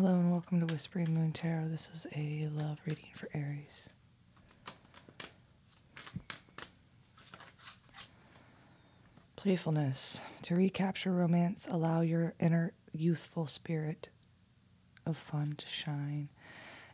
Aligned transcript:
Hello 0.00 0.14
and 0.14 0.32
welcome 0.32 0.66
to 0.66 0.72
Whispering 0.72 1.12
Moon 1.12 1.30
Tarot. 1.30 1.68
This 1.68 1.90
is 1.92 2.06
a 2.16 2.48
love 2.54 2.78
reading 2.86 3.10
for 3.14 3.28
Aries. 3.34 3.90
Playfulness. 9.36 10.22
To 10.44 10.54
recapture 10.54 11.12
romance, 11.12 11.66
allow 11.70 12.00
your 12.00 12.32
inner 12.40 12.72
youthful 12.94 13.46
spirit 13.46 14.08
of 15.04 15.18
fun 15.18 15.56
to 15.58 15.66
shine 15.66 16.30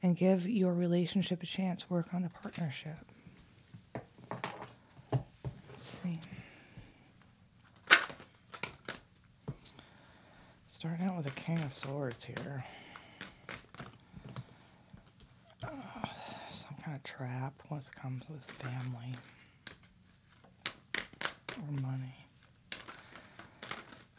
and 0.00 0.16
give 0.16 0.46
your 0.48 0.72
relationship 0.72 1.42
a 1.42 1.46
chance. 1.46 1.90
Work 1.90 2.14
on 2.14 2.22
the 2.22 2.28
partnership. 2.28 2.98
Let's 5.12 5.20
see. 5.80 6.20
Starting 10.70 11.04
out 11.04 11.16
with 11.16 11.26
a 11.26 11.30
King 11.30 11.58
of 11.64 11.74
Swords 11.74 12.22
here. 12.22 12.64
Uh, 15.64 15.68
some 16.52 16.74
kind 16.92 17.00
of 17.04 17.10
trap. 17.10 17.54
What 17.68 17.82
comes 17.94 18.22
with 18.28 18.42
family 18.42 19.14
or 20.66 21.80
money? 21.80 22.26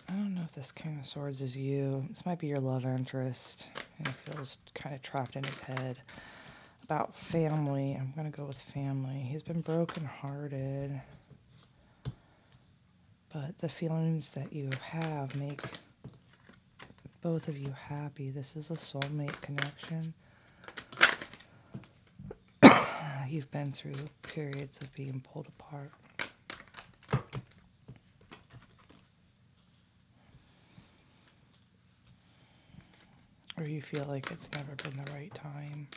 I 0.10 0.14
don't 0.14 0.34
know 0.34 0.42
if 0.44 0.56
this 0.56 0.72
King 0.72 0.98
of 1.00 1.06
Swords 1.06 1.42
is 1.42 1.56
you. 1.56 2.04
This 2.10 2.26
might 2.26 2.40
be 2.40 2.48
your 2.48 2.60
love 2.60 2.86
interest, 2.86 3.68
and 3.98 4.08
he 4.08 4.14
feels 4.26 4.58
kind 4.74 4.96
of 4.96 5.04
trapped 5.04 5.36
in 5.36 5.44
his 5.44 5.60
head. 5.60 6.00
About 6.84 7.16
family, 7.16 7.96
I'm 8.00 8.12
going 8.16 8.32
to 8.32 8.36
go 8.36 8.46
with 8.46 8.58
family. 8.58 9.20
He's 9.20 9.44
been 9.44 9.62
brokenhearted, 9.62 11.00
but 13.32 13.58
the 13.60 13.70
feelings 13.70 14.32
that 14.32 14.52
you 14.52 14.70
have 14.82 15.36
make 15.36 15.62
both 17.22 17.48
of 17.48 17.58
you 17.58 17.74
happy. 17.88 18.32
This 18.32 18.56
is 18.56 18.72
a 18.72 18.76
soulmate 18.76 19.40
connection. 19.42 20.14
You've 23.34 23.50
been 23.50 23.72
through 23.72 23.96
periods 24.22 24.78
of 24.80 24.94
being 24.94 25.20
pulled 25.34 25.48
apart. 25.48 25.90
Or 33.58 33.64
you 33.64 33.82
feel 33.82 34.06
like 34.08 34.30
it's 34.30 34.48
never 34.54 34.76
been 34.84 35.04
the 35.04 35.12
right 35.14 35.34
time. 35.34 35.88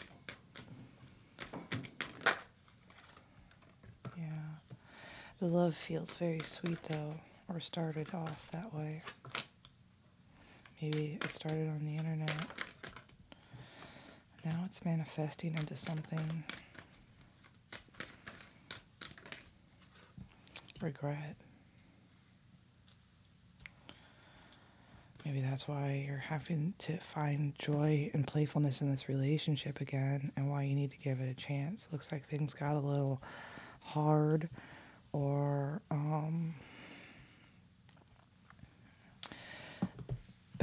Yeah. 4.17 4.25
The 5.39 5.47
love 5.47 5.77
feels 5.77 6.15
very 6.15 6.41
sweet 6.43 6.83
though, 6.85 7.17
or 7.53 7.61
started 7.61 8.15
off 8.15 8.49
that 8.53 8.73
way. 8.73 9.03
Maybe 10.81 11.19
it 11.23 11.35
started 11.35 11.69
on 11.69 11.85
the 11.85 11.99
internet. 11.99 12.47
Now 14.43 14.63
it's 14.65 14.83
manifesting 14.87 15.55
into 15.55 15.77
something. 15.77 16.45
Regret. 20.87 21.35
Maybe 25.25 25.41
that's 25.41 25.67
why 25.67 26.05
you're 26.07 26.17
having 26.17 26.75
to 26.79 26.97
find 26.99 27.59
joy 27.59 28.09
and 28.15 28.25
playfulness 28.25 28.83
in 28.83 28.91
this 28.93 29.09
relationship 29.09 29.81
again 29.81 30.31
and 30.37 30.49
why 30.49 30.63
you 30.63 30.77
need 30.77 30.93
to 30.93 30.97
give 30.99 31.19
it 31.21 31.29
a 31.29 31.35
chance. 31.35 31.89
Looks 31.91 32.13
like 32.13 32.25
things 32.29 32.55
got 32.55 32.77
a 32.77 32.79
little 32.79 33.21
hard 33.81 34.49
or 35.11 35.83
um, 35.91 36.55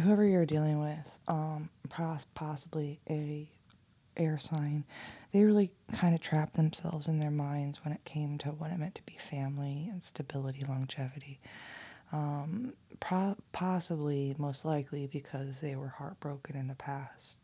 whoever 0.01 0.23
you're 0.23 0.45
dealing 0.45 0.79
with, 0.79 1.05
um, 1.27 1.67
possibly 2.33 3.01
a 3.09 3.49
air 4.17 4.37
sign, 4.37 4.83
they 5.31 5.43
really 5.43 5.71
kind 5.93 6.13
of 6.15 6.21
trapped 6.21 6.55
themselves 6.55 7.07
in 7.07 7.19
their 7.19 7.31
minds 7.31 7.83
when 7.83 7.93
it 7.93 8.03
came 8.05 8.37
to 8.39 8.49
what 8.49 8.71
it 8.71 8.79
meant 8.79 8.95
to 8.95 9.03
be 9.03 9.17
family 9.17 9.87
and 9.91 10.03
stability, 10.03 10.63
longevity. 10.67 11.39
Um, 12.11 12.73
pro- 12.99 13.37
possibly, 13.51 14.35
most 14.37 14.65
likely, 14.65 15.07
because 15.07 15.55
they 15.61 15.75
were 15.75 15.87
heartbroken 15.87 16.55
in 16.55 16.67
the 16.67 16.75
past. 16.75 17.37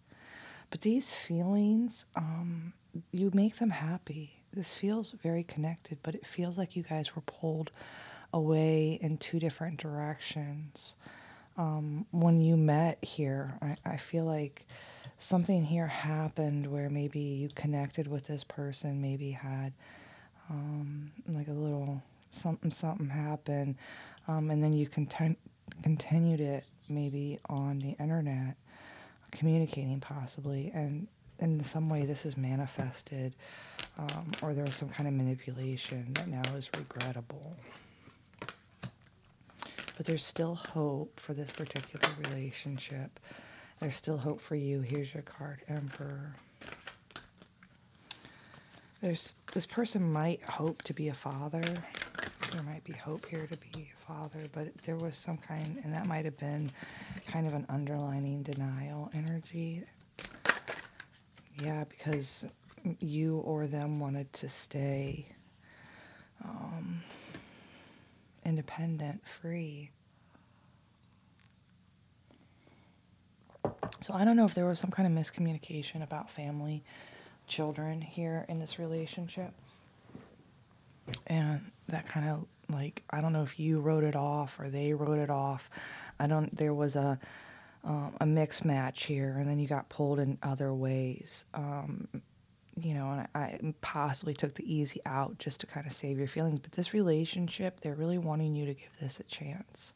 But 0.69 0.81
these 0.81 1.13
feelings, 1.13 2.05
um, 2.15 2.73
you 3.11 3.31
make 3.33 3.57
them 3.57 3.71
happy. 3.71 4.33
This 4.53 4.73
feels 4.73 5.11
very 5.23 5.43
connected, 5.43 5.97
but 6.03 6.15
it 6.15 6.25
feels 6.25 6.57
like 6.57 6.75
you 6.75 6.83
guys 6.83 7.15
were 7.15 7.23
pulled 7.23 7.71
away 8.33 8.99
in 9.01 9.17
two 9.17 9.39
different 9.39 9.77
directions 9.79 10.95
um, 11.59 12.05
when 12.11 12.39
you 12.39 12.55
met 12.55 13.03
here, 13.03 13.53
I, 13.61 13.75
I 13.85 13.97
feel 13.97 14.23
like 14.23 14.65
something 15.19 15.61
here 15.61 15.87
happened 15.87 16.65
where 16.65 16.89
maybe 16.89 17.19
you 17.19 17.49
connected 17.53 18.07
with 18.07 18.25
this 18.25 18.45
person, 18.45 19.01
maybe 19.01 19.29
had 19.29 19.73
um, 20.49 21.11
like 21.27 21.49
a 21.49 21.53
little 21.53 22.01
something, 22.31 22.71
something 22.71 23.09
happened, 23.09 23.75
um, 24.29 24.49
and 24.51 24.63
then 24.63 24.71
you 24.71 24.87
continued 24.87 26.39
it 26.39 26.63
maybe 26.87 27.39
on 27.49 27.79
the 27.79 27.91
internet, 28.01 28.55
communicating 29.31 29.99
possibly, 29.99 30.71
and 30.73 31.07
in 31.39 31.61
some 31.61 31.89
way 31.89 32.05
this 32.05 32.25
is 32.25 32.37
manifested, 32.37 33.35
um, 33.97 34.31
or 34.41 34.53
there 34.53 34.63
was 34.63 34.77
some 34.77 34.89
kind 34.89 35.09
of 35.09 35.13
manipulation 35.13 36.13
that 36.13 36.29
now 36.29 36.55
is 36.55 36.69
regrettable. 36.77 37.53
But 39.99 40.05
there's 40.05 40.23
still 40.23 40.55
hope 40.55 41.19
for 41.19 41.33
this 41.33 41.51
particular 41.51 42.07
relationship. 42.29 43.19
There's 43.81 43.97
still 43.97 44.17
hope 44.17 44.39
for 44.39 44.55
you. 44.55 44.79
Here's 44.79 45.13
your 45.13 45.23
card, 45.23 45.59
Emperor. 45.67 46.33
There's 49.01 49.35
this 49.51 49.65
person 49.65 50.09
might 50.09 50.41
hope 50.41 50.83
to 50.83 50.93
be 50.93 51.09
a 51.09 51.13
father. 51.13 51.61
There 52.53 52.63
might 52.63 52.81
be 52.85 52.93
hope 52.93 53.25
here 53.25 53.45
to 53.45 53.57
be 53.57 53.91
a 53.91 54.05
father, 54.05 54.39
but 54.53 54.69
there 54.85 54.95
was 54.95 55.17
some 55.17 55.35
kind, 55.35 55.81
and 55.83 55.93
that 55.93 56.05
might 56.05 56.23
have 56.23 56.37
been 56.37 56.71
kind 57.27 57.45
of 57.45 57.53
an 57.53 57.65
underlining 57.67 58.43
denial 58.43 59.11
energy. 59.13 59.83
Yeah, 61.61 61.83
because 61.89 62.45
you 63.01 63.39
or 63.39 63.67
them 63.67 63.99
wanted 63.99 64.31
to 64.31 64.47
stay 64.47 65.25
um, 66.45 67.01
independent, 68.49 69.25
free. 69.25 69.91
So 74.01 74.13
I 74.13 74.25
don't 74.25 74.35
know 74.35 74.45
if 74.45 74.53
there 74.53 74.65
was 74.65 74.79
some 74.79 74.91
kind 74.91 75.07
of 75.07 75.25
miscommunication 75.25 76.03
about 76.03 76.29
family, 76.29 76.83
children 77.47 78.01
here 78.01 78.45
in 78.49 78.59
this 78.59 78.79
relationship. 78.79 79.53
And 81.27 81.71
that 81.87 82.07
kind 82.07 82.31
of 82.31 82.45
like 82.71 83.03
I 83.09 83.21
don't 83.21 83.33
know 83.33 83.41
if 83.41 83.59
you 83.59 83.79
wrote 83.79 84.03
it 84.03 84.15
off 84.15 84.59
or 84.59 84.69
they 84.69 84.93
wrote 84.93 85.17
it 85.17 85.29
off. 85.29 85.69
I 86.19 86.27
don't 86.27 86.55
there 86.55 86.73
was 86.73 86.95
a 86.95 87.19
um, 87.83 88.15
a 88.19 88.25
mix 88.25 88.65
match 88.65 89.05
here 89.05 89.37
and 89.39 89.49
then 89.49 89.57
you 89.57 89.67
got 89.67 89.89
pulled 89.89 90.19
in 90.19 90.37
other 90.43 90.73
ways. 90.73 91.45
Um, 91.53 92.07
you 92.83 92.93
know, 92.93 93.11
and 93.11 93.27
I, 93.35 93.39
I 93.39 93.73
possibly 93.81 94.33
took 94.33 94.55
the 94.55 94.73
easy 94.73 95.01
out 95.05 95.37
just 95.37 95.59
to 95.61 95.67
kind 95.67 95.85
of 95.85 95.93
save 95.93 96.17
your 96.17 96.27
feelings. 96.27 96.59
But 96.59 96.71
this 96.71 96.93
relationship, 96.93 97.79
they're 97.81 97.95
really 97.95 98.17
wanting 98.17 98.55
you 98.55 98.65
to 98.65 98.73
give 98.73 98.89
this 99.01 99.19
a 99.19 99.23
chance. 99.23 99.93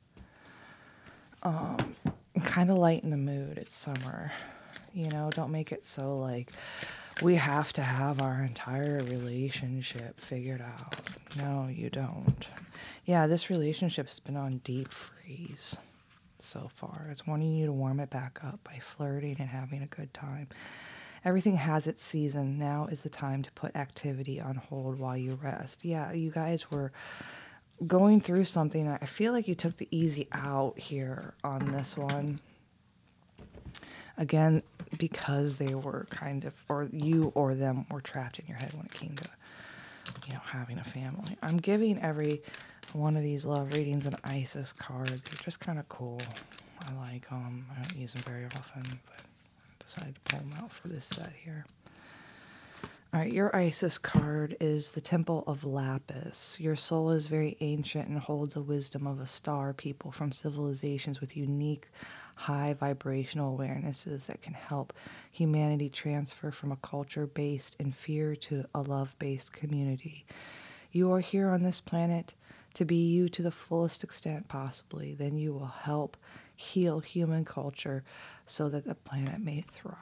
Um, 1.44 1.95
kind 2.44 2.71
of 2.71 2.77
lighten 2.77 3.09
the 3.09 3.17
mood. 3.17 3.57
It's 3.57 3.75
summer. 3.75 4.31
You 4.94 5.09
know, 5.09 5.29
don't 5.31 5.51
make 5.51 5.71
it 5.71 5.83
so 5.83 6.17
like 6.19 6.51
we 7.21 7.35
have 7.35 7.73
to 7.73 7.81
have 7.81 8.21
our 8.21 8.44
entire 8.44 9.03
relationship 9.03 10.19
figured 10.19 10.61
out. 10.61 10.95
No, 11.38 11.67
you 11.67 11.89
don't. 11.89 12.47
Yeah, 13.05 13.27
this 13.27 13.50
relationship 13.50 14.07
has 14.07 14.19
been 14.19 14.38
on 14.38 14.61
deep 14.63 14.89
freeze 14.89 15.77
so 16.39 16.69
far. 16.73 17.07
It's 17.11 17.27
wanting 17.27 17.55
you 17.55 17.65
to 17.65 17.71
warm 17.71 18.00
it 18.00 18.09
back 18.09 18.39
up 18.44 18.59
by 18.63 18.79
flirting 18.79 19.38
and 19.39 19.50
having 19.50 19.81
a 19.81 19.88
good 19.88 20.13
time. 20.13 20.47
Everything 21.25 21.55
has 21.55 21.87
its 21.87 22.03
season. 22.03 22.57
Now 22.59 22.87
is 22.91 23.01
the 23.01 23.09
time 23.09 23.43
to 23.43 23.51
put 23.53 23.75
activity 23.75 24.41
on 24.41 24.55
hold 24.55 24.99
while 24.99 25.17
you 25.17 25.39
rest. 25.41 25.85
Yeah, 25.85 26.11
you 26.11 26.31
guys 26.31 26.69
were 26.69 26.91
going 27.87 28.19
through 28.19 28.45
something. 28.45 28.87
I 28.87 29.05
feel 29.05 29.31
like 29.31 29.47
you 29.47 29.55
took 29.55 29.77
the 29.77 29.87
easy 29.91 30.27
out 30.31 30.77
here 30.77 31.33
on 31.43 31.71
this 31.71 31.95
one. 31.97 32.39
Again, 34.17 34.61
because 34.97 35.55
they 35.55 35.73
were 35.73 36.05
kind 36.09 36.45
of, 36.45 36.53
or 36.69 36.87
you 36.91 37.31
or 37.35 37.55
them 37.55 37.85
were 37.89 38.01
trapped 38.01 38.37
in 38.39 38.45
your 38.47 38.57
head 38.57 38.73
when 38.73 38.85
it 38.85 38.93
came 38.93 39.15
to, 39.15 39.29
you 40.27 40.33
know, 40.33 40.41
having 40.43 40.77
a 40.77 40.83
family. 40.83 41.35
I'm 41.41 41.57
giving 41.57 41.99
every 41.99 42.43
one 42.91 43.17
of 43.17 43.23
these 43.23 43.45
love 43.45 43.73
readings 43.73 44.05
an 44.05 44.15
Isis 44.23 44.71
card. 44.71 45.07
They're 45.07 45.43
just 45.43 45.59
kind 45.59 45.79
of 45.79 45.89
cool. 45.89 46.21
I 46.87 46.93
like 46.93 47.27
them. 47.27 47.65
I 47.71 47.81
don't 47.81 47.97
use 47.97 48.13
them 48.13 48.21
very 48.23 48.45
often, 48.45 48.99
but 49.05 49.25
decided 49.85 50.15
to 50.15 50.21
pull 50.21 50.39
them 50.39 50.57
out 50.59 50.71
for 50.71 50.88
this 50.88 51.06
set 51.06 51.33
here. 51.44 51.65
All 53.13 53.19
right, 53.19 53.31
your 53.31 53.56
Isis 53.56 54.00
card 54.00 54.57
is 54.59 54.91
the 54.91 55.01
Temple 55.01 55.44
of 55.45 55.63
Lapis. 55.63 56.57
Your 56.59 56.75
soul 56.75 57.12
is 57.12 57.27
very 57.27 57.57
ancient 57.62 58.07
and 58.07 58.18
holds 58.18 58.56
the 58.56 58.62
wisdom 58.62 59.06
of 59.06 59.19
a 59.19 59.27
star 59.27 59.71
people 59.71 60.12
from 60.12 60.31
civilizations 60.31 61.21
with 61.21 61.38
unique 61.38 61.89
high 62.35 62.74
vibrational 62.74 63.56
awarenesses 63.56 64.25
that 64.25 64.41
can 64.41 64.56
help 64.56 64.94
humanity 65.31 65.89
transfer 65.89 66.50
from 66.50 66.71
a 66.71 66.77
culture 66.77 67.27
based 67.27 67.75
in 67.80 67.91
fear 67.91 68.35
to 68.35 68.65
a 68.74 68.81
love 68.81 69.15
based 69.19 69.53
community. 69.53 70.25
You 70.94 71.12
are 71.12 71.19
here 71.19 71.50
on 71.50 71.63
this 71.63 71.81
planet 71.81 72.36
to 72.75 72.86
be 72.86 73.07
you 73.07 73.28
to 73.30 73.42
the 73.42 73.50
fullest 73.50 74.04
extent 74.04 74.48
possibly. 74.48 75.16
Then 75.16 75.40
you 75.40 75.51
will 75.51 75.66
help 75.66 76.18
heal 76.56 77.00
human 77.00 77.45
culture 77.45 78.04
so 78.45 78.69
that 78.69 78.86
the 78.86 78.94
planet 78.94 79.42
may 79.42 79.66
thrive. 79.72 79.98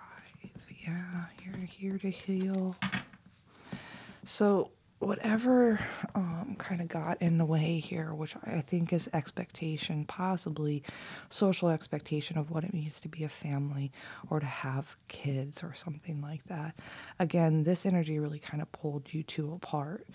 Yeah, 0.86 1.26
you're 1.46 1.66
here 1.66 1.98
to 2.00 2.10
heal. 2.10 2.76
So, 4.26 4.72
whatever 5.00 5.80
um, 6.14 6.56
kind 6.60 6.82
of 6.82 6.90
got 6.90 7.22
in 7.22 7.38
the 7.38 7.46
way 7.46 7.80
here, 7.80 8.14
which 8.14 8.36
I 8.44 8.60
think 8.62 8.92
is 8.92 9.10
expectation, 9.14 10.04
possibly 10.06 10.84
social 11.30 11.70
expectation 11.70 12.38
of 12.38 12.52
what 12.52 12.66
it 12.66 12.74
means 12.74 13.00
to 13.02 13.08
be 13.08 13.24
a 13.24 13.30
family 13.30 13.94
or 14.30 14.40
to 14.42 14.46
have 14.46 14.98
kids 15.08 15.64
or 15.64 15.74
something 15.74 16.20
like 16.22 16.44
that. 16.48 16.76
Again, 17.20 17.64
this 17.64 17.86
energy 17.86 18.20
really 18.20 18.40
kind 18.40 18.62
of 18.62 18.72
pulled 18.74 19.14
you 19.14 19.24
two 19.24 19.54
apart 19.54 20.06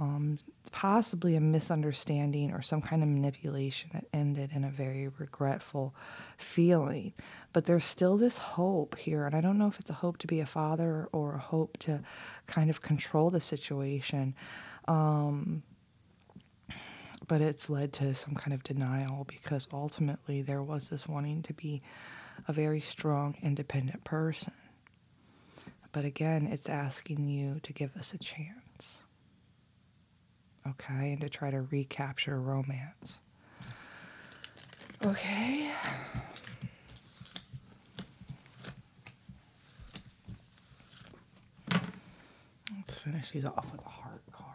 um, 0.00 0.38
possibly 0.72 1.36
a 1.36 1.40
misunderstanding 1.40 2.52
or 2.52 2.62
some 2.62 2.80
kind 2.80 3.02
of 3.02 3.08
manipulation 3.08 3.90
that 3.92 4.06
ended 4.14 4.50
in 4.54 4.64
a 4.64 4.70
very 4.70 5.08
regretful 5.08 5.94
feeling. 6.38 7.12
But 7.52 7.66
there's 7.66 7.84
still 7.84 8.16
this 8.16 8.38
hope 8.38 8.96
here, 8.96 9.26
and 9.26 9.34
I 9.34 9.42
don't 9.42 9.58
know 9.58 9.68
if 9.68 9.78
it's 9.78 9.90
a 9.90 9.94
hope 9.94 10.16
to 10.18 10.26
be 10.26 10.40
a 10.40 10.46
father 10.46 11.08
or 11.12 11.34
a 11.34 11.38
hope 11.38 11.76
to 11.80 12.00
kind 12.46 12.70
of 12.70 12.80
control 12.80 13.28
the 13.30 13.40
situation. 13.40 14.34
Um, 14.88 15.62
but 17.28 17.42
it's 17.42 17.68
led 17.68 17.92
to 17.92 18.14
some 18.14 18.34
kind 18.34 18.54
of 18.54 18.64
denial 18.64 19.24
because 19.28 19.68
ultimately 19.72 20.40
there 20.40 20.62
was 20.62 20.88
this 20.88 21.06
wanting 21.06 21.42
to 21.42 21.52
be 21.52 21.82
a 22.48 22.52
very 22.52 22.80
strong, 22.80 23.36
independent 23.42 24.02
person. 24.02 24.54
But 25.92 26.06
again, 26.06 26.46
it's 26.46 26.68
asking 26.68 27.28
you 27.28 27.60
to 27.62 27.72
give 27.72 27.96
us 27.96 28.14
a 28.14 28.18
chance 28.18 29.04
okay, 30.68 31.12
and 31.12 31.20
to 31.20 31.28
try 31.28 31.50
to 31.50 31.62
recapture 31.62 32.40
romance. 32.40 33.20
Okay. 35.04 35.70
Let's 42.76 42.94
finish 42.94 43.30
these 43.30 43.44
off 43.44 43.66
with 43.72 43.80
a 43.80 43.88
heart 43.88 44.22
card. 44.32 44.46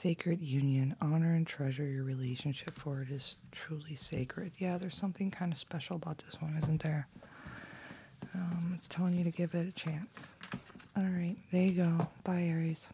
Sacred 0.00 0.40
union. 0.40 0.96
Honor 1.02 1.34
and 1.34 1.46
treasure 1.46 1.84
your 1.84 2.04
relationship, 2.04 2.70
for 2.74 3.02
it 3.02 3.10
is 3.10 3.36
truly 3.52 3.96
sacred. 3.96 4.50
Yeah, 4.56 4.78
there's 4.78 4.96
something 4.96 5.30
kind 5.30 5.52
of 5.52 5.58
special 5.58 5.96
about 5.96 6.16
this 6.24 6.40
one, 6.40 6.56
isn't 6.56 6.82
there? 6.82 7.06
Um, 8.34 8.72
it's 8.78 8.88
telling 8.88 9.12
you 9.12 9.24
to 9.24 9.30
give 9.30 9.54
it 9.54 9.68
a 9.68 9.72
chance. 9.72 10.30
All 10.96 11.02
right, 11.02 11.36
there 11.52 11.64
you 11.64 11.72
go. 11.72 12.08
Bye, 12.24 12.44
Aries. 12.44 12.88